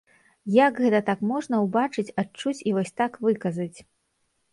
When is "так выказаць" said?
3.03-3.77